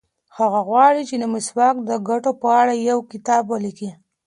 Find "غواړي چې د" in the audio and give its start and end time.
0.69-1.23